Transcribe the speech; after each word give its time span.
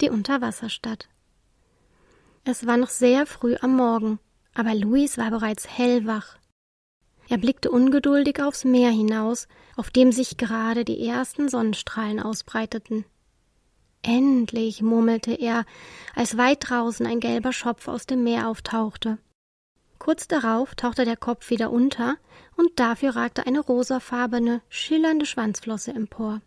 Die 0.00 0.10
Unterwasserstadt 0.10 1.08
Es 2.42 2.66
war 2.66 2.76
noch 2.76 2.88
sehr 2.88 3.26
früh 3.26 3.54
am 3.60 3.76
Morgen, 3.76 4.18
aber 4.52 4.74
Luis 4.74 5.18
war 5.18 5.30
bereits 5.30 5.68
hellwach. 5.68 6.36
Er 7.28 7.38
blickte 7.38 7.70
ungeduldig 7.70 8.42
aufs 8.42 8.64
Meer 8.64 8.90
hinaus, 8.90 9.46
auf 9.76 9.90
dem 9.90 10.10
sich 10.10 10.36
gerade 10.36 10.84
die 10.84 11.06
ersten 11.06 11.48
Sonnenstrahlen 11.48 12.20
ausbreiteten. 12.20 13.04
Endlich, 14.02 14.82
murmelte 14.82 15.32
er, 15.32 15.64
als 16.14 16.36
weit 16.36 16.68
draußen 16.68 17.06
ein 17.06 17.20
gelber 17.20 17.52
Schopf 17.52 17.86
aus 17.88 18.04
dem 18.04 18.24
Meer 18.24 18.48
auftauchte. 18.48 19.18
Kurz 19.98 20.28
darauf 20.28 20.74
tauchte 20.74 21.04
der 21.04 21.16
Kopf 21.16 21.48
wieder 21.50 21.70
unter, 21.70 22.18
und 22.56 22.78
dafür 22.78 23.16
ragte 23.16 23.46
eine 23.46 23.60
rosafarbene, 23.60 24.60
schillernde 24.68 25.24
Schwanzflosse 25.24 25.92
empor. 25.92 26.42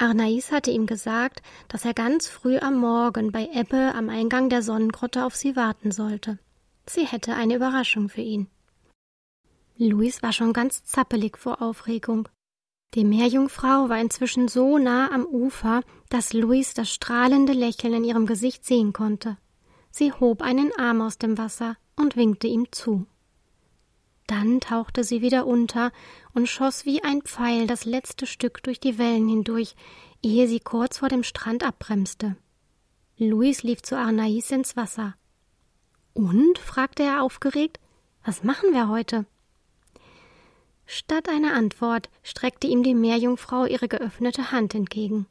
Arnais 0.00 0.50
hatte 0.50 0.70
ihm 0.70 0.86
gesagt, 0.86 1.42
dass 1.68 1.84
er 1.84 1.92
ganz 1.92 2.26
früh 2.26 2.56
am 2.58 2.76
Morgen 2.78 3.32
bei 3.32 3.50
Ebbe 3.52 3.92
am 3.94 4.08
Eingang 4.08 4.48
der 4.48 4.62
Sonnengrotte 4.62 5.26
auf 5.26 5.36
sie 5.36 5.56
warten 5.56 5.90
sollte. 5.92 6.38
Sie 6.86 7.06
hätte 7.06 7.34
eine 7.34 7.56
Überraschung 7.56 8.08
für 8.08 8.22
ihn. 8.22 8.48
Luis 9.76 10.22
war 10.22 10.32
schon 10.32 10.54
ganz 10.54 10.84
zappelig 10.84 11.36
vor 11.36 11.60
Aufregung. 11.60 12.28
Die 12.94 13.04
Meerjungfrau 13.04 13.90
war 13.90 14.00
inzwischen 14.00 14.48
so 14.48 14.78
nah 14.78 15.12
am 15.12 15.26
Ufer, 15.26 15.82
dass 16.08 16.32
Luis 16.32 16.72
das 16.72 16.90
strahlende 16.90 17.52
Lächeln 17.52 17.92
in 17.92 18.04
ihrem 18.04 18.26
Gesicht 18.26 18.64
sehen 18.64 18.94
konnte. 18.94 19.36
Sie 19.90 20.12
hob 20.12 20.40
einen 20.40 20.72
Arm 20.78 21.02
aus 21.02 21.18
dem 21.18 21.36
Wasser 21.36 21.76
und 21.94 22.16
winkte 22.16 22.46
ihm 22.46 22.72
zu. 22.72 23.06
Dann 24.30 24.60
tauchte 24.60 25.02
sie 25.02 25.22
wieder 25.22 25.44
unter 25.44 25.90
und 26.34 26.48
schoss 26.48 26.84
wie 26.84 27.02
ein 27.02 27.22
Pfeil 27.22 27.66
das 27.66 27.84
letzte 27.84 28.28
Stück 28.28 28.62
durch 28.62 28.78
die 28.78 28.96
Wellen 28.96 29.28
hindurch, 29.28 29.74
ehe 30.22 30.46
sie 30.46 30.60
kurz 30.60 30.98
vor 30.98 31.08
dem 31.08 31.24
Strand 31.24 31.64
abbremste. 31.64 32.36
Luis 33.16 33.64
lief 33.64 33.82
zu 33.82 33.98
Arnais 33.98 34.52
ins 34.52 34.76
Wasser. 34.76 35.16
Und? 36.14 36.60
fragte 36.60 37.02
er 37.02 37.24
aufgeregt. 37.24 37.80
Was 38.24 38.44
machen 38.44 38.72
wir 38.72 38.88
heute? 38.88 39.26
Statt 40.86 41.28
einer 41.28 41.54
Antwort 41.54 42.08
streckte 42.22 42.68
ihm 42.68 42.84
die 42.84 42.94
Meerjungfrau 42.94 43.64
ihre 43.64 43.88
geöffnete 43.88 44.52
Hand 44.52 44.76
entgegen. 44.76 45.26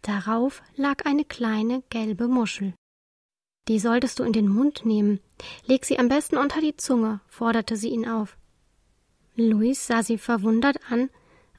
Darauf 0.00 0.62
lag 0.74 1.04
eine 1.04 1.26
kleine 1.26 1.82
gelbe 1.90 2.28
Muschel. 2.28 2.72
Die 3.68 3.78
solltest 3.78 4.18
du 4.18 4.24
in 4.24 4.32
den 4.32 4.48
Mund 4.48 4.84
nehmen. 4.84 5.20
Leg 5.66 5.84
sie 5.84 5.98
am 5.98 6.08
besten 6.08 6.36
unter 6.36 6.60
die 6.60 6.76
Zunge, 6.76 7.20
forderte 7.28 7.76
sie 7.76 7.90
ihn 7.90 8.08
auf. 8.08 8.36
Luis 9.36 9.86
sah 9.86 10.02
sie 10.02 10.18
verwundert 10.18 10.78
an, 10.90 11.10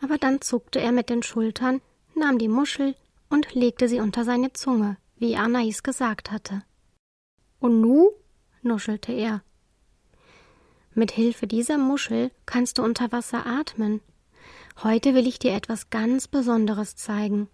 aber 0.02 0.18
dann 0.18 0.42
zuckte 0.42 0.80
er 0.80 0.92
mit 0.92 1.10
den 1.10 1.24
Schultern, 1.24 1.82
nahm 2.14 2.38
die 2.38 2.50
Muschel 2.50 2.96
und 3.30 3.54
legte 3.56 3.88
sie 3.88 4.00
unter 4.00 4.26
seine 4.26 4.54
Zunge, 4.54 4.98
wie 5.18 5.36
Anais 5.36 5.82
gesagt 5.82 6.32
hatte. 6.32 6.64
Und 7.60 7.80
nu? 7.82 8.12
nuschelte 8.62 9.14
er. 9.14 9.42
Mit 10.94 11.12
Hilfe 11.12 11.48
dieser 11.48 11.78
Muschel 11.78 12.32
kannst 12.46 12.78
du 12.78 12.84
unter 12.84 13.12
Wasser 13.12 13.46
atmen. 13.46 14.02
Heute 14.84 15.16
will 15.16 15.26
ich 15.28 15.40
dir 15.40 15.54
etwas 15.54 15.90
ganz 15.90 16.28
Besonderes 16.28 16.96
zeigen. 16.96 17.50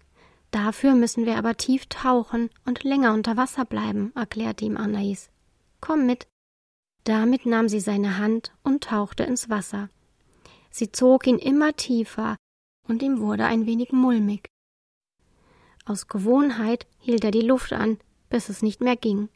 Dafür 0.50 0.94
müssen 0.94 1.26
wir 1.26 1.36
aber 1.36 1.56
tief 1.56 1.86
tauchen 1.86 2.50
und 2.64 2.82
länger 2.82 3.14
unter 3.14 3.36
Wasser 3.36 3.64
bleiben, 3.64 4.12
erklärte 4.14 4.64
ihm 4.64 4.76
Anais. 4.76 5.30
Komm 5.80 6.06
mit. 6.06 6.26
Damit 7.04 7.46
nahm 7.46 7.68
sie 7.68 7.80
seine 7.80 8.18
Hand 8.18 8.52
und 8.62 8.84
tauchte 8.84 9.22
ins 9.22 9.48
Wasser. 9.48 9.88
Sie 10.70 10.92
zog 10.92 11.26
ihn 11.26 11.38
immer 11.38 11.74
tiefer, 11.74 12.36
und 12.88 13.02
ihm 13.02 13.20
wurde 13.20 13.44
ein 13.44 13.66
wenig 13.66 13.92
mulmig. 13.92 14.48
Aus 15.84 16.08
Gewohnheit 16.08 16.86
hielt 16.98 17.24
er 17.24 17.30
die 17.30 17.40
Luft 17.40 17.72
an, 17.72 17.98
bis 18.28 18.48
es 18.48 18.62
nicht 18.62 18.80
mehr 18.80 18.96
ging. 18.96 19.28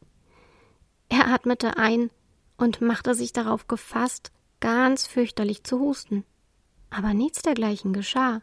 Er 1.09 1.29
atmete 1.29 1.77
ein 1.77 2.11
und 2.57 2.81
machte 2.81 3.15
sich 3.15 3.33
darauf 3.33 3.67
gefasst, 3.67 4.33
ganz 4.61 5.07
fürchterlich 5.07 5.65
zu 5.65 5.79
husten. 5.79 6.25
Aber 6.91 7.15
nichts 7.15 7.43
dergleichen 7.43 7.93
geschah. 7.93 8.43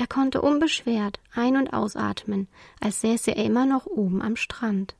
Er 0.00 0.06
konnte 0.06 0.40
unbeschwert 0.40 1.20
ein- 1.34 1.58
und 1.58 1.74
ausatmen, 1.74 2.48
als 2.80 3.02
säße 3.02 3.32
er 3.32 3.44
immer 3.44 3.66
noch 3.66 3.84
oben 3.84 4.22
am 4.22 4.34
Strand. 4.34 4.96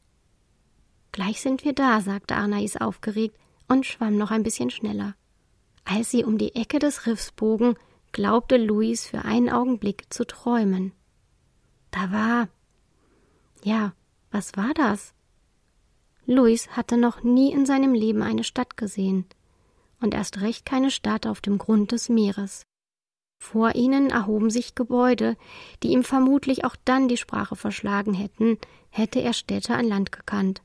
Gleich 1.11 1.41
sind 1.41 1.65
wir 1.65 1.73
da, 1.73 2.03
sagte 2.03 2.37
Arnais 2.37 2.77
aufgeregt 2.79 3.35
und 3.67 3.87
schwamm 3.87 4.19
noch 4.19 4.31
ein 4.31 4.43
bisschen 4.43 4.69
schneller. 4.69 5.15
Als 5.87 6.11
sie 6.11 6.23
um 6.23 6.37
die 6.37 6.55
Ecke 6.55 6.79
des 6.79 7.07
Riffs 7.07 7.33
bogen, 7.33 7.77
glaubte 8.13 8.59
Luis 8.59 9.07
für 9.07 9.25
einen 9.25 9.49
Augenblick 9.49 10.05
zu 10.13 10.27
träumen. 10.27 10.93
Da 11.93 12.13
war. 12.13 12.49
Ja, 13.65 13.95
was 14.31 14.55
war 14.59 14.75
das? 14.75 15.15
Luis 16.27 16.69
hatte 16.73 16.99
noch 16.99 17.23
nie 17.23 17.51
in 17.53 17.65
seinem 17.65 17.95
Leben 17.95 18.21
eine 18.21 18.45
Stadt 18.45 18.77
gesehen 18.77 19.25
und 20.03 20.13
erst 20.13 20.43
recht 20.43 20.67
keine 20.67 20.91
Stadt 20.91 21.27
auf 21.27 21.41
dem 21.41 21.57
Grund 21.57 21.91
des 21.93 22.11
Meeres. 22.11 22.67
Vor 23.41 23.75
ihnen 23.75 24.11
erhoben 24.11 24.51
sich 24.51 24.75
Gebäude, 24.75 25.37
die 25.83 25.89
ihm 25.89 26.05
vermutlich 26.05 26.65
auch 26.65 26.77
dann 26.85 27.09
die 27.09 27.17
Sprache 27.17 27.57
verschlagen 27.57 28.13
hätten, 28.13 28.59
hätte 28.91 29.21
er 29.21 29.33
Städte 29.33 29.75
an 29.75 29.87
Land 29.87 30.13
gekannt. 30.13 30.63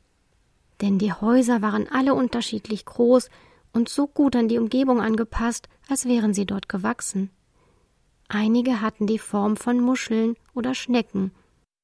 Denn 0.81 0.99
die 0.99 1.13
Häuser 1.13 1.61
waren 1.61 1.87
alle 1.89 2.13
unterschiedlich 2.13 2.85
groß 2.85 3.29
und 3.73 3.87
so 3.87 4.07
gut 4.07 4.35
an 4.35 4.49
die 4.49 4.59
Umgebung 4.59 5.01
angepasst, 5.01 5.69
als 5.89 6.05
wären 6.05 6.33
sie 6.33 6.45
dort 6.45 6.67
gewachsen. 6.67 7.31
Einige 8.27 8.81
hatten 8.81 9.07
die 9.07 9.19
Form 9.19 9.55
von 9.55 9.79
Muscheln 9.79 10.35
oder 10.53 10.75
Schnecken, 10.75 11.31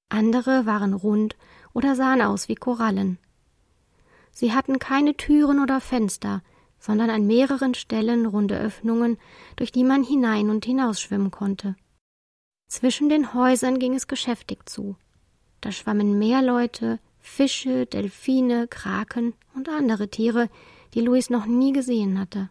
andere 0.10 0.66
waren 0.66 0.94
rund 0.94 1.38
oder 1.74 1.96
sahen 1.96 2.22
aus 2.22 2.50
wie 2.50 2.56
Korallen. 2.56 3.18
Sie 4.34 4.52
hatten 4.52 4.78
keine 4.78 5.16
Türen 5.16 5.62
oder 5.62 5.80
Fenster, 5.80 6.44
sondern 6.82 7.10
an 7.10 7.26
mehreren 7.26 7.76
Stellen 7.76 8.26
runde 8.26 8.60
Öffnungen, 8.60 9.18
durch 9.56 9.72
die 9.72 9.86
man 9.86 10.04
hinein 10.04 10.50
und 10.50 10.66
hinausschwimmen 10.66 11.32
konnte. 11.32 11.78
Zwischen 12.68 13.08
den 13.08 13.34
Häusern 13.34 13.80
ging 13.80 13.94
es 13.94 14.08
geschäftig 14.08 14.68
zu. 14.68 14.98
Da 15.62 15.72
schwammen 15.72 16.20
Meerleute, 16.20 17.00
Fische, 17.20 17.86
Delfine, 17.86 18.68
Kraken 18.68 19.34
und 19.56 19.70
andere 19.70 20.10
Tiere, 20.10 20.50
die 20.94 21.02
Louis 21.02 21.30
noch 21.30 21.46
nie 21.46 21.72
gesehen 21.72 22.20
hatte. 22.20 22.50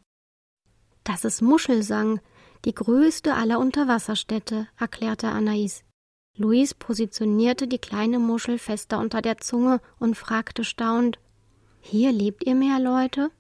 Das 1.05 1.25
ist 1.25 1.43
Muschelsang, 1.43 2.21
die 2.65 2.75
größte 2.75 3.35
aller 3.35 3.59
Unterwasserstädte, 3.59 4.69
erklärte 4.79 5.29
Anais. 5.29 5.85
Louis 6.37 6.73
positionierte 6.73 7.67
die 7.67 7.79
kleine 7.79 8.19
Muschel 8.19 8.59
fester 8.59 8.99
unter 8.99 9.21
der 9.21 9.39
Zunge 9.39 9.81
und 9.99 10.17
fragte 10.17 10.65
staunend 10.65 11.19
hier 11.81 12.13
lebt 12.13 12.47
ihr 12.47 12.55
Meerleute? 12.55 13.31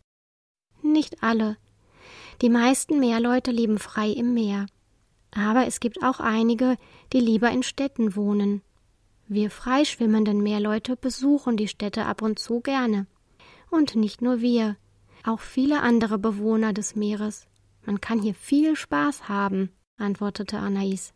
Nicht 0.90 1.22
alle. 1.22 1.56
Die 2.42 2.50
meisten 2.50 2.98
Meerleute 2.98 3.52
leben 3.52 3.78
frei 3.78 4.10
im 4.10 4.34
Meer. 4.34 4.66
Aber 5.30 5.66
es 5.66 5.78
gibt 5.78 6.02
auch 6.02 6.18
einige, 6.18 6.76
die 7.12 7.20
lieber 7.20 7.50
in 7.50 7.62
Städten 7.62 8.16
wohnen. 8.16 8.62
Wir 9.28 9.50
freischwimmenden 9.50 10.42
Meerleute 10.42 10.96
besuchen 10.96 11.56
die 11.56 11.68
Städte 11.68 12.06
ab 12.06 12.22
und 12.22 12.40
zu 12.40 12.60
gerne. 12.60 13.06
Und 13.70 13.94
nicht 13.94 14.20
nur 14.20 14.40
wir, 14.40 14.76
auch 15.24 15.38
viele 15.38 15.80
andere 15.80 16.18
Bewohner 16.18 16.72
des 16.72 16.96
Meeres. 16.96 17.46
Man 17.86 18.00
kann 18.00 18.20
hier 18.20 18.34
viel 18.34 18.74
Spaß 18.74 19.28
haben, 19.28 19.70
antwortete 19.96 20.58
Anais. 20.58 21.14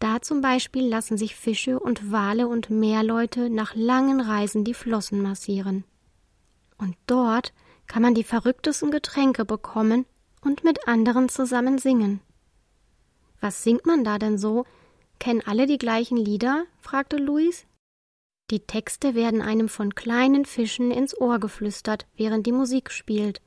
Da 0.00 0.20
zum 0.20 0.42
Beispiel 0.42 0.86
lassen 0.86 1.16
sich 1.16 1.34
Fische 1.34 1.80
und 1.80 2.12
Wale 2.12 2.46
und 2.46 2.68
Meerleute 2.68 3.48
nach 3.48 3.74
langen 3.74 4.20
Reisen 4.20 4.64
die 4.64 4.74
Flossen 4.74 5.22
massieren. 5.22 5.84
Und 6.76 6.94
dort 7.06 7.54
kann 7.86 8.02
man 8.02 8.14
die 8.14 8.24
verrücktesten 8.24 8.90
Getränke 8.90 9.44
bekommen 9.44 10.06
und 10.42 10.64
mit 10.64 10.88
anderen 10.88 11.28
zusammen 11.28 11.78
singen. 11.78 12.20
Was 13.40 13.62
singt 13.62 13.86
man 13.86 14.04
da 14.04 14.18
denn 14.18 14.38
so? 14.38 14.64
Kennen 15.18 15.42
alle 15.44 15.66
die 15.66 15.78
gleichen 15.78 16.16
Lieder? 16.16 16.64
fragte 16.80 17.16
Luis. 17.16 17.66
Die 18.50 18.60
Texte 18.60 19.14
werden 19.14 19.42
einem 19.42 19.68
von 19.68 19.94
kleinen 19.94 20.44
Fischen 20.44 20.90
ins 20.90 21.18
Ohr 21.20 21.40
geflüstert, 21.40 22.06
während 22.16 22.46
die 22.46 22.52
Musik 22.52 22.90
spielt. 22.90 23.40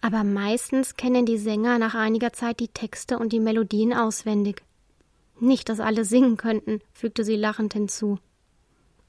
Aber 0.00 0.24
meistens 0.24 0.96
kennen 0.96 1.26
die 1.26 1.38
Sänger 1.38 1.78
nach 1.78 1.94
einiger 1.94 2.32
Zeit 2.32 2.60
die 2.60 2.68
Texte 2.68 3.18
und 3.18 3.32
die 3.32 3.40
Melodien 3.40 3.94
auswendig. 3.94 4.62
Nicht, 5.38 5.68
dass 5.68 5.80
alle 5.80 6.04
singen 6.04 6.36
könnten, 6.36 6.80
fügte 6.92 7.24
sie 7.24 7.36
lachend 7.36 7.72
hinzu. 7.72 8.18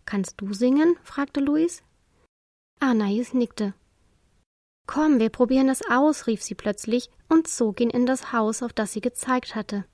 Kannst 0.05 0.39
du 0.39 0.53
singen? 0.53 0.95
fragte 1.03 1.39
Luis. 1.39 1.83
Anais 2.79 3.33
nickte. 3.33 3.73
Komm, 4.85 5.19
wir 5.19 5.29
probieren 5.29 5.69
es 5.69 5.81
aus, 5.89 6.27
rief 6.27 6.43
sie 6.43 6.55
plötzlich 6.55 7.09
und 7.29 7.47
zog 7.47 7.79
ihn 7.79 7.89
in 7.89 8.05
das 8.05 8.33
Haus, 8.33 8.61
auf 8.61 8.73
das 8.73 8.93
sie 8.93 9.01
gezeigt 9.01 9.55
hatte. 9.55 9.85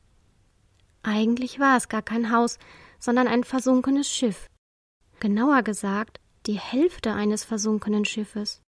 Eigentlich 1.03 1.59
war 1.59 1.77
es 1.77 1.88
gar 1.89 2.01
kein 2.01 2.31
Haus, 2.31 2.57
sondern 3.00 3.27
ein 3.27 3.44
versunkenes 3.44 4.09
Schiff. 4.09 4.50
Genauer 5.19 5.63
gesagt, 5.63 6.19
die 6.45 6.59
Hälfte 6.59 7.13
eines 7.13 7.44
versunkenen 7.44 8.06
Schiffes. 8.06 8.62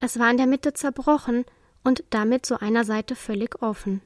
Es 0.00 0.18
war 0.18 0.30
in 0.30 0.36
der 0.36 0.46
Mitte 0.46 0.74
zerbrochen 0.74 1.44
und 1.82 2.04
damit 2.10 2.44
zu 2.46 2.60
einer 2.60 2.84
Seite 2.84 3.16
völlig 3.16 3.62
offen. 3.62 4.02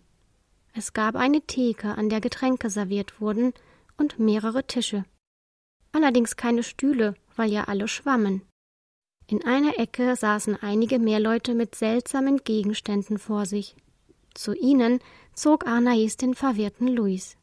Es 0.74 0.92
gab 0.92 1.16
eine 1.16 1.40
Theke, 1.40 1.96
an 1.96 2.08
der 2.08 2.20
Getränke 2.20 2.70
serviert 2.70 3.20
wurden, 3.20 3.52
und 3.96 4.18
mehrere 4.18 4.64
Tische. 4.64 5.04
Allerdings 5.92 6.36
keine 6.36 6.62
Stühle, 6.62 7.14
weil 7.34 7.50
ja 7.50 7.64
alle 7.64 7.88
schwammen. 7.88 8.42
In 9.30 9.44
einer 9.44 9.78
Ecke 9.78 10.16
saßen 10.16 10.56
einige 10.62 10.98
Meerleute 10.98 11.54
mit 11.54 11.74
seltsamen 11.74 12.38
Gegenständen 12.38 13.18
vor 13.18 13.44
sich. 13.44 13.76
Zu 14.32 14.54
ihnen 14.54 15.00
zog 15.34 15.66
Arnais 15.66 16.16
den 16.16 16.34
verwirrten 16.34 16.88
Luis. 16.88 17.36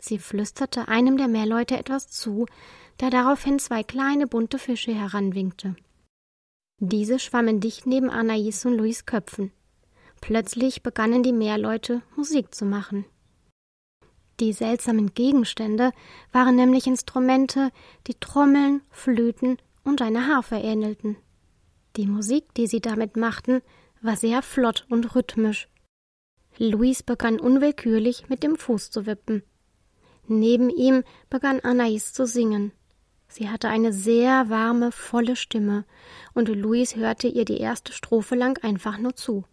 Sie 0.00 0.18
flüsterte 0.18 0.86
einem 0.86 1.16
der 1.16 1.26
Meerleute 1.26 1.76
etwas 1.76 2.06
zu, 2.06 2.46
der 3.00 3.10
daraufhin 3.10 3.58
zwei 3.58 3.82
kleine 3.82 4.28
bunte 4.28 4.60
Fische 4.60 4.94
heranwinkte. 4.94 5.74
Diese 6.78 7.18
schwammen 7.18 7.58
dicht 7.58 7.84
neben 7.84 8.08
Anais 8.08 8.64
und 8.64 8.76
Luis 8.76 9.04
Köpfen. 9.04 9.50
Plötzlich 10.20 10.84
begannen 10.84 11.24
die 11.24 11.32
Meerleute 11.32 12.02
Musik 12.14 12.54
zu 12.54 12.64
machen. 12.64 13.04
Die 14.38 14.52
seltsamen 14.52 15.14
Gegenstände 15.14 15.90
waren 16.30 16.54
nämlich 16.54 16.86
Instrumente, 16.86 17.70
die 18.06 18.14
Trommeln, 18.14 18.82
Flöten 18.90 19.58
und 19.84 20.02
eine 20.02 20.26
Harfe 20.26 20.56
ähnelten. 20.56 21.16
Die 21.96 22.06
Musik, 22.06 22.54
die 22.54 22.66
sie 22.66 22.80
damit 22.80 23.16
machten, 23.16 23.60
war 24.00 24.16
sehr 24.16 24.42
flott 24.42 24.86
und 24.88 25.14
rhythmisch. 25.14 25.68
Luis 26.58 27.02
begann 27.02 27.40
unwillkürlich 27.40 28.28
mit 28.28 28.42
dem 28.42 28.56
Fuß 28.56 28.90
zu 28.90 29.06
wippen. 29.06 29.42
Neben 30.26 30.70
ihm 30.70 31.02
begann 31.30 31.60
Anais 31.60 32.12
zu 32.12 32.26
singen. 32.26 32.72
Sie 33.28 33.48
hatte 33.48 33.68
eine 33.68 33.92
sehr 33.92 34.50
warme, 34.50 34.92
volle 34.92 35.36
Stimme, 35.36 35.86
und 36.34 36.48
Luis 36.48 36.96
hörte 36.96 37.28
ihr 37.28 37.46
die 37.46 37.58
erste 37.58 37.92
Strophe 37.92 38.34
lang 38.34 38.62
einfach 38.62 38.98
nur 38.98 39.16
zu. 39.16 39.44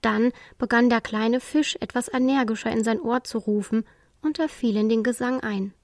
Dann 0.00 0.32
begann 0.58 0.90
der 0.90 1.00
kleine 1.00 1.38
Fisch 1.38 1.76
etwas 1.80 2.12
energischer 2.12 2.72
in 2.72 2.82
sein 2.82 3.00
Ohr 3.00 3.22
zu 3.22 3.38
rufen, 3.38 3.84
und 4.20 4.38
er 4.38 4.48
fiel 4.48 4.76
in 4.76 4.88
den 4.88 5.04
Gesang 5.04 5.40
ein. 5.40 5.74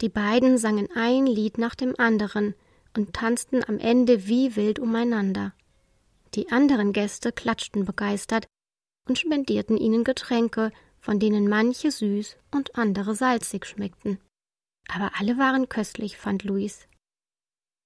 Die 0.00 0.08
beiden 0.08 0.58
sangen 0.58 0.88
ein 0.94 1.26
Lied 1.26 1.58
nach 1.58 1.74
dem 1.74 1.94
anderen 1.98 2.54
und 2.96 3.12
tanzten 3.12 3.62
am 3.64 3.78
Ende 3.78 4.26
wie 4.26 4.56
wild 4.56 4.78
umeinander. 4.78 5.52
Die 6.34 6.50
anderen 6.50 6.92
Gäste 6.92 7.32
klatschten 7.32 7.84
begeistert 7.84 8.46
und 9.08 9.18
spendierten 9.18 9.76
ihnen 9.76 10.04
Getränke, 10.04 10.72
von 10.98 11.20
denen 11.20 11.48
manche 11.48 11.90
süß 11.90 12.36
und 12.50 12.76
andere 12.76 13.14
salzig 13.14 13.66
schmeckten. 13.66 14.18
Aber 14.88 15.12
alle 15.18 15.38
waren 15.38 15.68
köstlich, 15.68 16.16
fand 16.16 16.44
Luis. 16.44 16.88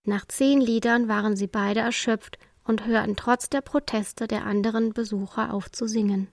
Nach 0.05 0.25
zehn 0.27 0.61
Liedern 0.61 1.09
waren 1.09 1.37
sie 1.37 1.47
beide 1.47 1.81
erschöpft 1.81 2.39
und 2.65 2.87
hörten 2.87 3.17
trotz 3.17 3.51
der 3.51 3.61
Proteste 3.61 4.27
der 4.27 4.45
anderen 4.45 4.93
Besucher 4.93 5.53
auf 5.53 5.71
zu 5.71 5.87
singen. 5.87 6.29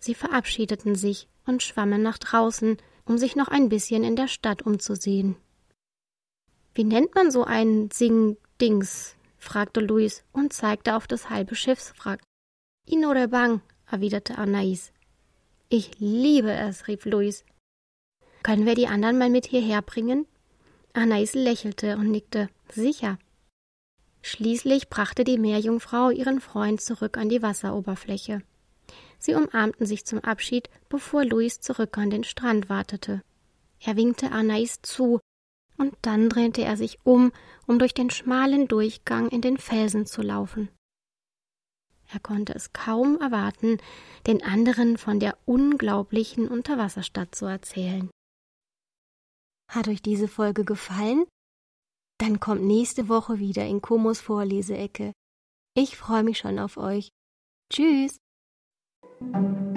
Sie 0.00 0.14
verabschiedeten 0.14 0.94
sich 0.94 1.28
und 1.46 1.62
schwammen 1.62 2.02
nach 2.02 2.18
draußen, 2.18 2.76
um 3.08 3.18
sich 3.18 3.36
noch 3.36 3.48
ein 3.48 3.68
bisschen 3.68 4.04
in 4.04 4.16
der 4.16 4.28
Stadt 4.28 4.62
umzusehen. 4.62 5.36
Wie 6.74 6.84
nennt 6.84 7.14
man 7.14 7.30
so 7.30 7.44
einen 7.44 7.90
Sing-Dings? 7.90 9.16
fragte 9.38 9.80
Luis 9.80 10.24
und 10.32 10.52
zeigte 10.52 10.94
auf 10.94 11.06
das 11.06 11.30
halbe 11.30 11.54
Schiffswrack. 11.54 12.20
Inorebang, 12.86 13.62
erwiderte 13.90 14.36
Anais. 14.36 14.92
Ich 15.68 15.98
liebe 15.98 16.52
es, 16.52 16.88
rief 16.88 17.04
Luis. 17.04 17.44
Können 18.42 18.66
wir 18.66 18.74
die 18.74 18.86
anderen 18.86 19.18
mal 19.18 19.30
mit 19.30 19.46
hierher 19.46 19.82
bringen? 19.82 20.26
Anais 20.92 21.34
lächelte 21.34 21.96
und 21.96 22.10
nickte. 22.10 22.48
Sicher. 22.70 23.18
Schließlich 24.22 24.88
brachte 24.88 25.24
die 25.24 25.38
Meerjungfrau 25.38 26.10
ihren 26.10 26.40
Freund 26.40 26.80
zurück 26.80 27.16
an 27.16 27.28
die 27.28 27.42
Wasseroberfläche. 27.42 28.42
Sie 29.18 29.34
umarmten 29.34 29.86
sich 29.86 30.06
zum 30.06 30.20
Abschied, 30.20 30.70
bevor 30.88 31.24
Luis 31.24 31.60
zurück 31.60 31.98
an 31.98 32.10
den 32.10 32.24
Strand 32.24 32.68
wartete. 32.68 33.22
Er 33.80 33.96
winkte 33.96 34.32
Anais 34.32 34.80
zu, 34.82 35.20
und 35.76 35.94
dann 36.02 36.28
drehte 36.28 36.62
er 36.62 36.76
sich 36.76 36.98
um, 37.04 37.32
um 37.66 37.78
durch 37.78 37.94
den 37.94 38.10
schmalen 38.10 38.68
Durchgang 38.68 39.28
in 39.28 39.40
den 39.40 39.58
Felsen 39.58 40.06
zu 40.06 40.22
laufen. 40.22 40.68
Er 42.10 42.20
konnte 42.20 42.54
es 42.54 42.72
kaum 42.72 43.20
erwarten, 43.20 43.78
den 44.26 44.42
anderen 44.42 44.96
von 44.96 45.20
der 45.20 45.36
unglaublichen 45.44 46.48
Unterwasserstadt 46.48 47.34
zu 47.34 47.46
erzählen. 47.46 48.10
Hat 49.70 49.88
euch 49.88 50.00
diese 50.00 50.26
Folge 50.26 50.64
gefallen? 50.64 51.26
Dann 52.18 52.40
kommt 52.40 52.62
nächste 52.62 53.08
Woche 53.08 53.38
wieder 53.38 53.66
in 53.66 53.82
Komos 53.82 54.20
Vorleseecke. 54.20 55.12
Ich 55.74 55.96
freue 55.96 56.24
mich 56.24 56.38
schon 56.38 56.58
auf 56.58 56.78
euch. 56.78 57.10
Tschüss! 57.70 58.18
Thank 59.20 59.34
you. 59.34 59.67